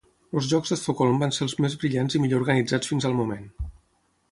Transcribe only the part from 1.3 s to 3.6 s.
ser els més brillants i millor organitzats fins al moment.